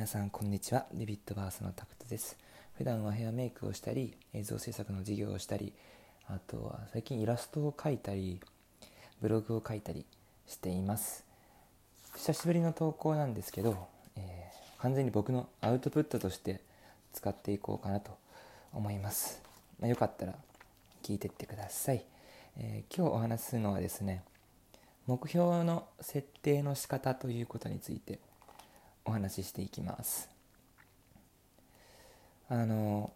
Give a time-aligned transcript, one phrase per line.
[0.00, 0.86] 皆さんこんにちは。
[0.94, 2.38] ビビットバースのタクトです。
[2.78, 5.74] 普段はヘアメイクをしたり映像制作の授業をしたり
[6.26, 8.40] あとは最近イラストを描いたり
[9.20, 10.06] ブログを書いたり
[10.46, 11.22] しています。
[12.16, 16.62] 久しぶりの投稿なんですけど、えー、完全に僕のアウトプットとして
[17.12, 18.16] 使っていこうかなと
[18.72, 19.42] 思います、
[19.80, 20.34] まあ、よかったら
[21.02, 22.02] 聞いてってください、
[22.56, 24.22] えー、今日お話しするのはですね
[25.06, 28.18] 目標の設定の仕方ということについて
[29.10, 30.30] お話ししていきます。
[32.48, 33.12] あの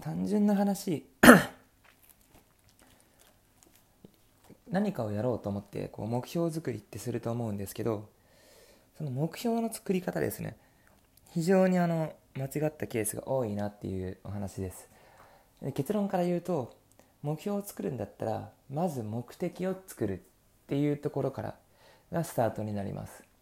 [0.00, 1.06] 単純な話
[4.70, 8.08] 何かをやろうと思ってこう目標作りってすると思うんですけど
[8.98, 10.56] その目標の作り方ですね。
[11.32, 14.88] 非常にあの間違ったケースが多いなっていうお話です。
[15.74, 16.76] 結論から言うと
[17.22, 20.22] 目標を作るんだったらまず目的を作るっ
[20.68, 21.54] ていうところから
[22.12, 23.33] がスタートになります。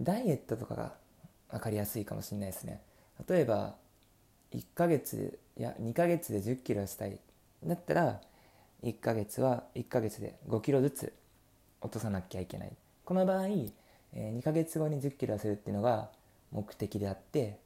[0.00, 0.92] ダイエットとかが
[1.50, 2.80] 分かりやすいかもしれないですね。
[3.28, 3.74] 例えば
[4.52, 7.18] 1ヶ月や2ヶ月で1 0キロしたい
[7.64, 8.20] だったら
[8.82, 11.12] 1ヶ月は1ヶ月で5キロずつ
[11.80, 12.72] 落とさなきゃいけない。
[13.04, 13.46] この場合
[14.14, 16.10] 2ヶ月後に1 0キロ痩せるっていうのが
[16.52, 17.58] 目的であって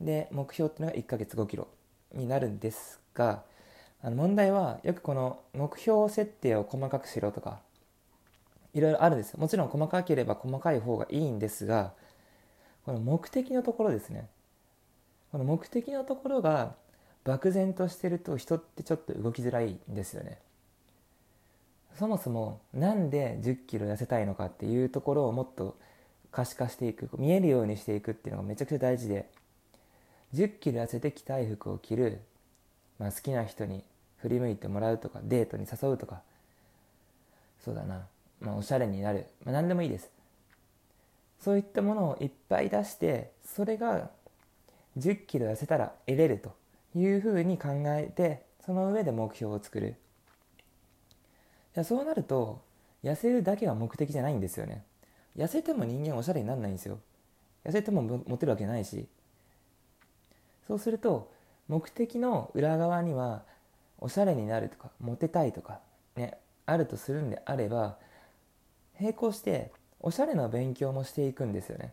[0.00, 1.68] で目標っていうのが1ヶ月5キロ
[2.14, 3.42] になるんですが
[4.02, 7.60] あの問題はよくこの目標設定を細かくしろとか
[8.74, 11.92] いろいろあるんですもちろん細かければ細かい方がいいんですが
[12.84, 14.28] この目的のところですね。
[15.30, 16.74] この目的のところが
[17.24, 20.38] 漠然としてると人ってちょっと動きづらいんですよね。
[21.98, 25.76] そもそもなんで1 0キロ痩せたいのかっていうところをもっと
[26.30, 29.28] 可視化していく見えるようにしていくっていうのがめちゃくちゃ大事で
[30.34, 32.22] 1 0キロ痩せて着たい服を着る、
[32.98, 33.84] まあ、好きな人に
[34.18, 36.22] 振り向いてもらうとかデートに誘うとか
[37.62, 38.06] そうだな、
[38.42, 40.10] まあ、おしゃれになる、まあ、何でもいいです。
[41.40, 44.10] そういったものをいっぱい出してそれが
[44.96, 46.54] 1 0キロ痩せたら得れると
[46.94, 49.96] いうふうに考えてその上で目標を作る。
[51.84, 52.60] そうなると
[53.02, 54.84] 痩せるだけが目的じゃないんですよね。
[55.36, 56.98] 痩せても人間おしゃれにならないんですよ。
[57.64, 59.08] 痩せてもモテるわけないし。
[60.66, 61.32] そうすると
[61.68, 63.42] 目的の裏側には
[63.98, 65.80] おしゃれになるとかモテたいとか
[66.16, 67.98] ねあるとするんであれば
[69.00, 71.92] 並行しておしゃれな勉強もしていくんですよね。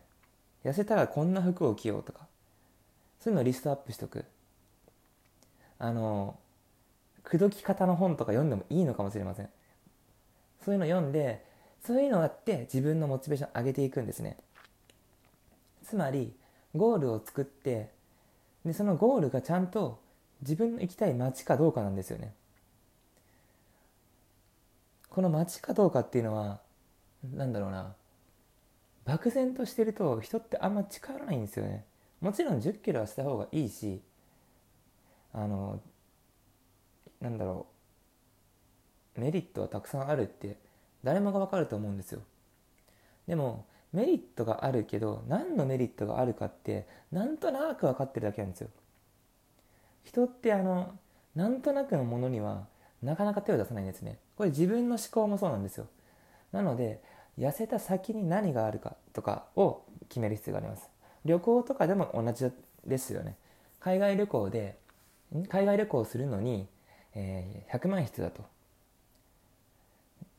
[0.64, 2.26] 痩せたらこんな服を着ようとか。
[3.20, 4.24] そういうのをリストアップしとく。
[5.78, 6.38] あの
[7.22, 9.48] 口説き方の本とか読んでもいいのかもしれません。
[10.64, 11.44] そういうの読んで
[11.84, 14.36] そういうのをやって自分のモチベーション上げていくんですね。
[15.84, 16.34] つまり
[16.74, 17.90] ゴールを作って
[18.64, 20.00] でそのゴールがちゃんと
[20.42, 22.34] 自分の行きたい街かどうかなんですよね。
[25.08, 26.60] この街かどうかっていうのは
[27.24, 27.94] 何だろうな。
[29.04, 31.84] 漠然としてると人ってあんま近寄らないんですよね。
[32.20, 34.02] もちろん1 0キロはした方がいいし
[35.32, 35.80] あの
[37.20, 37.66] なんだろ
[39.16, 39.20] う。
[39.20, 40.56] メリットはたくさんあるって
[41.02, 42.22] 誰もが分かると思うんですよ。
[43.26, 48.68] でもメリットがあるけど何のメリットがあるかってなんとなく分かってるだけなんですよ。
[50.04, 50.94] 人ってあの
[51.34, 52.66] なんとなくのものには
[53.02, 54.18] なかなか手を出さないんですね。
[54.36, 55.86] これ自分の思考もそうなんですよ。
[56.52, 57.02] なので
[57.40, 60.90] 痩せた先に何があるかとかを決める必要があります。
[61.24, 62.52] 旅行とかでも同じ
[62.86, 63.36] ですよね。
[63.80, 64.76] 海外旅行で
[65.48, 66.68] 海外旅行をするのに、
[67.14, 68.44] えー、100万必要だと。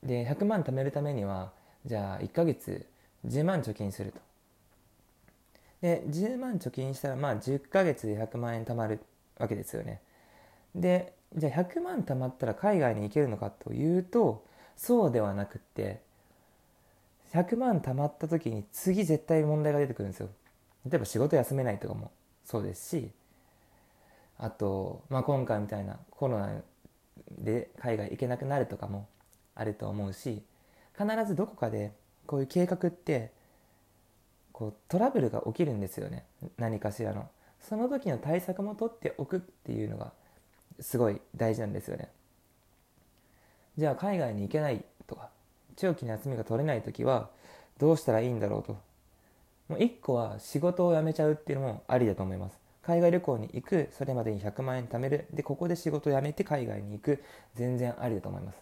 [0.04, 1.52] で100万貯めるためには
[1.86, 2.86] じゃあ1ヶ月
[3.26, 4.20] 10万貯金すると。
[5.82, 9.00] で10万貯金したらまあ10ヶ月で100万円貯まる
[9.40, 10.02] わけですよね。
[10.76, 14.46] でじゃあ100万貯まったら海外に行けるのかというと
[14.78, 16.02] そうではなくって
[17.34, 20.30] 100万貯まった時に次絶対問題が出てくるんですよ。
[20.90, 22.12] 例えば仕事休めないとかも
[22.44, 23.12] そうですし
[24.38, 26.62] あと、まあ、今回みたいなコロナ
[27.38, 29.08] で海外行けなくなるとかも
[29.54, 30.42] あると思うし
[30.98, 31.94] 必ずどこかで
[32.26, 33.32] こういう計画って
[34.52, 36.26] こうトラブルが起きるんですよね。
[36.58, 37.30] 何かしらの。
[37.60, 40.12] その時の対策も取っておくっていうのが
[40.80, 42.10] すごい大事なんですよね。
[43.78, 45.30] じゃあ海外に行けないとか
[45.82, 47.30] 長期の休みが取れない時は
[47.80, 48.74] どうしたらいいんだろうと。
[49.68, 52.60] もう1個は仕事を辞めちゃうっていうのもありだと思います。
[52.84, 55.26] 海外旅行に行くそれまでに100万円貯める。
[55.34, 57.24] でここで仕事を辞めて海外に行く。
[57.56, 58.58] 全然ありだと思います。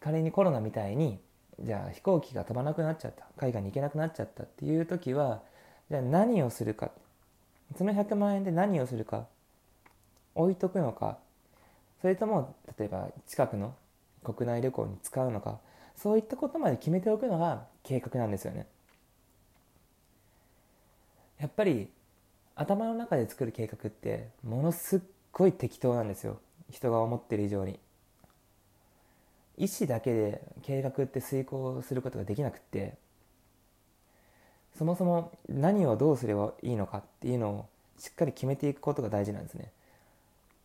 [0.00, 1.20] 仮にコロナみたいに
[1.60, 3.24] じゃあ飛行機が飛ばなくなっちゃった。
[3.36, 5.42] 海外に行けなくなっちゃったっていう時は
[5.88, 6.90] じゃあ何をするか。
[7.78, 9.26] その100万円で何をするか。
[10.34, 11.18] 置いとくのか。
[12.00, 13.74] それとも例えば近くの
[14.22, 15.58] 国内旅行に使うのか
[15.96, 18.66] そういったことまで決めておくのが計画なんですよね。
[21.38, 21.90] やっぱり
[22.54, 25.00] 頭の中で作る計画ってものすっ
[25.32, 26.38] ごい適当なんですよ。
[26.70, 27.78] 人が思ってる以上に。
[29.58, 32.96] 意思だけで計画って遂行することができなくって
[34.76, 37.66] そもそも何をどうすればいいのかっていうのを
[37.98, 39.70] しっかり決めていくことが大事なんですね。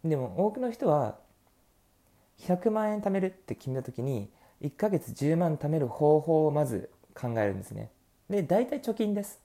[0.06, 1.18] でも多くの人は
[2.42, 4.30] 100万円貯めるって決めた時に
[4.62, 7.90] 1ヶ月10万貯める方法をまず考えるんですね。
[8.30, 9.40] で大体貯金です。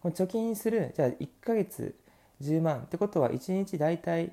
[0.00, 1.94] この貯金するじゃあ1ヶ月
[2.42, 4.32] 10万ってことは1日大体、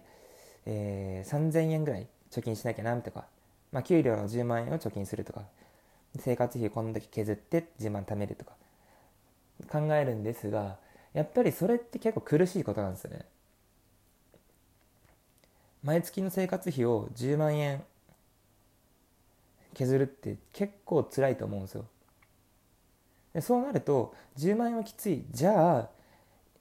[0.65, 3.25] えー、3000円ぐらい貯金しなきゃなとか、
[3.71, 5.43] まあ、給料の10万円を貯金するとか
[6.19, 8.53] 生活費こんだけ削って10万貯めるとか
[9.71, 10.77] 考えるんですが
[11.13, 13.25] やっぱりそれって結構苦しいことなんですよね。
[15.83, 17.83] 毎月の生活費を10万円
[19.74, 21.85] 削るって結構辛いと思うんですよ。
[23.33, 25.25] でそうなると10万円はきつい。
[25.31, 25.89] じゃあ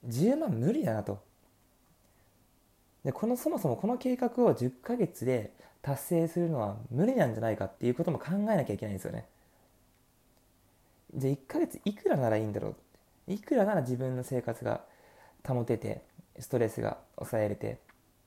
[0.07, 1.21] 10万無理だなと。
[3.05, 9.25] でこのそもそもこの計画を10ヶ月で達成するのは無理なんじゃないかっていうことも考えなきゃいけないんですよね。
[11.15, 12.75] じゃあ1ヶ月いくらならいいんだろう。
[13.27, 14.81] いくらなら自分の生活が
[15.47, 16.01] 保てて
[16.39, 17.77] ストレスが抑えれて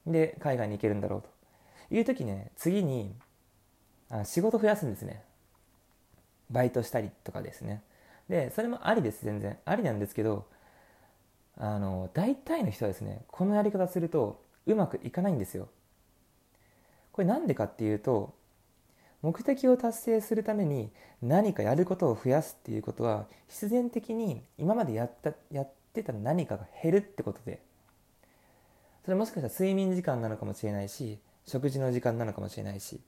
[0.07, 1.29] で海外に行けるんだろうと。
[1.91, 3.15] いう時ね次に
[4.11, 5.23] あ仕事増やすんですね。
[6.51, 7.83] バイトしたりとかですね。
[8.29, 9.59] でそれもありです全然。
[9.65, 10.47] ありなんですけど
[11.57, 15.69] あの大体の人はですねこのやり方するとうまくいかないんですよ。
[17.13, 18.35] これなんでかっていうと
[19.23, 20.91] 目的を達成するために
[21.23, 27.63] 何かやることを増やすっていうことは必然的に今までやったやってた何かが減るってことで
[29.07, 33.01] それもしかしたら睡眠時間なのかもしれないし食事の時間なのかもしれないし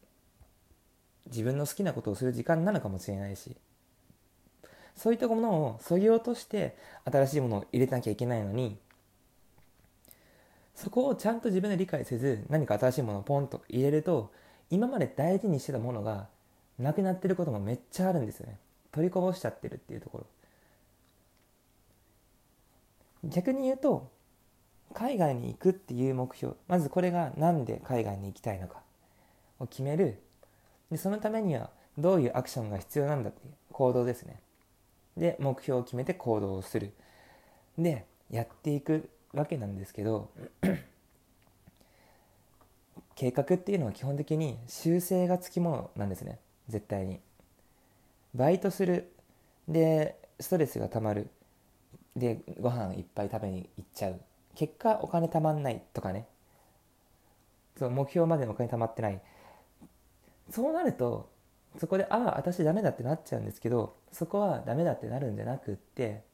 [1.27, 3.57] 自分の好きなことをする時間なのかもしれないし
[4.95, 8.79] そういったものをそぎ落として新しいものを入れなきゃいけないのに
[10.77, 14.31] そこをちゃんと自分で理解せず何か新しいものをポンと入れると
[14.71, 16.29] 今まで大事にしてたものが
[16.79, 18.57] なくなってることもめっちゃあるんですよね。
[18.93, 20.27] 取りこぼしちゃってるっていうところ。
[23.25, 24.09] 逆に言うと
[24.95, 28.83] 海外に行くっていう目標まずこれが何で海外に行きたいのか
[29.59, 30.23] を決める。
[30.91, 34.41] でそのためにはどういうアクションが必要なんだっていう行動ですね。
[35.17, 36.93] で目標を決めて行動をする。
[37.77, 40.31] でやっていくわけなんですけど
[43.15, 46.39] 計画っていうのは基本的に修正がつきものなんですね。
[46.69, 47.21] 絶対に。
[48.35, 49.13] バイトする。
[49.67, 51.29] でストレスがたまる。
[52.17, 54.21] でご飯いっぱい食べに行っちゃう。
[54.59, 56.27] 結果お金たまんないとかね。
[57.79, 59.21] そう目標までお金たまってない。
[60.51, 61.31] そうなると
[61.79, 66.25] そこでああ私ダメだってなっちゃうんですけどそこはダメだってなるんじゃなくって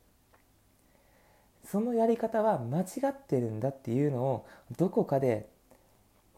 [1.67, 4.47] そのやり方は間違ってるんだっていうのを
[4.79, 5.51] どこかで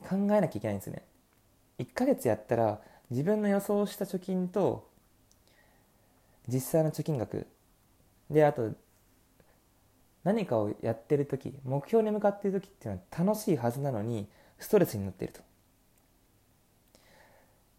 [0.08, 1.04] 考えなきゃいけないんですね。
[1.78, 2.80] 1ヶ月やったら
[3.10, 4.90] 自分の予想した貯金と
[6.48, 7.46] 実際の貯金額。
[8.28, 8.72] であと
[10.26, 14.26] 何かをやってる時目標に向かっている時っていうのは楽しいはずなのに
[14.58, 15.40] ストレスになっていると。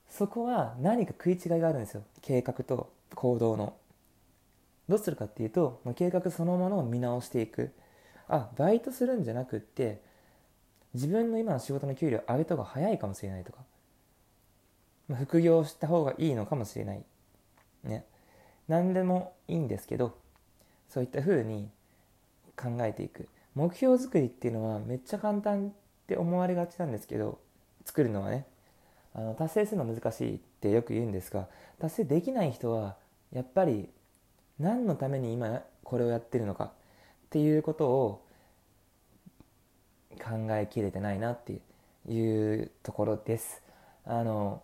[0.09, 2.03] そこは何か食い違いがあるんですよ。
[2.21, 3.75] 計画と行動の。
[4.87, 7.73] どうするかっていうと計画そのものを見直していく。
[8.29, 10.01] あバイトするんじゃなくって
[10.93, 13.59] 自分の今の仕事の給料上げた方が早いかもしれないとか、
[15.09, 17.03] まあ、副業した方がいいのかもしれない。
[17.83, 18.05] ね。
[18.69, 20.17] 何でもいいんですけど
[20.87, 21.69] そういったふうに
[22.57, 25.71] 考えていく目標作りっていうのはめっちゃ簡単っ
[26.07, 27.39] て思われがちなんですけど
[27.85, 28.45] 作るのはね
[29.13, 31.47] あの達成するの難しいってよく言うんですが
[31.79, 32.95] 達成できない人は
[33.31, 33.89] やっぱり
[34.59, 36.69] 何のために今これをやってるのかっ
[37.29, 38.25] ていうことを
[40.17, 41.59] 考えきれてないなって
[42.07, 43.61] いうところです。
[44.05, 44.61] あの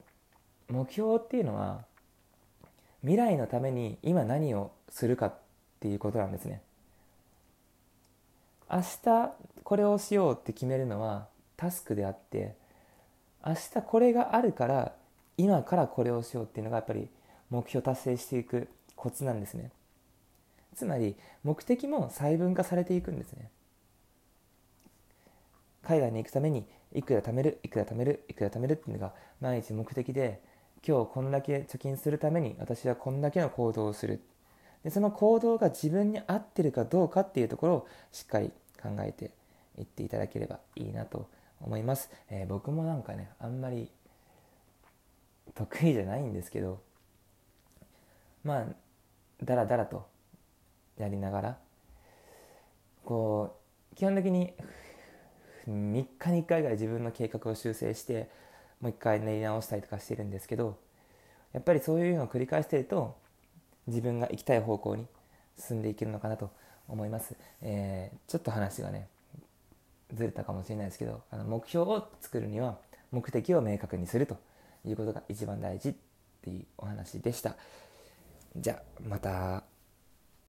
[0.69, 1.85] 目標っていうのは
[3.01, 5.33] 未来のために今何をするかっ
[5.79, 6.61] ていうことなんですね。
[8.73, 9.31] 明日
[9.63, 11.27] これをしようって決めるのは
[11.57, 12.55] タスクであって
[13.45, 14.93] 明日これがあるから
[15.37, 17.07] 今からこれをしようっていうのがやっぱり
[17.51, 19.69] 目標達成していくコツなんですね。
[20.75, 23.51] つまり目的も細分化されていくんですね。
[25.83, 30.41] 海外に行くためにいくら貯めるいくら貯めるいくら貯めるっていうのが毎日目的で
[30.87, 34.19] 今日こんだけ貯金するために私はこんだけの行動をする。
[34.83, 38.51] でその行動が自分に合ってるかどうかっていうところをしっかり
[38.83, 39.31] 考えて
[39.77, 41.29] いっていただければいいなと
[41.61, 43.89] 思います、えー、僕もなんかねあんまり
[45.55, 46.81] 得意じゃないんですけど
[48.43, 48.65] まあ
[49.43, 50.05] だらだらと
[50.97, 51.57] やりながら
[53.05, 53.57] こ
[53.93, 54.53] う基本的に
[55.67, 58.29] 3日に1回ぐらい自分の計画を修正して
[58.81, 60.77] もう一回練り直したりとかしてるんですけど
[61.53, 63.15] やっぱりそういうのを繰り返してると
[63.87, 65.07] 自分が行きたい方向に
[65.57, 66.51] 進んでいけるのかなと
[66.87, 69.07] 思います、えー、ちょっと話がね
[70.13, 72.77] ずれたかもしれないですけどあの目標を作るには
[73.11, 74.37] 目的を明確にすると
[74.85, 75.93] いうことが一番大事っ
[76.43, 77.55] ていうお話でした。
[78.55, 79.72] じゃあまた。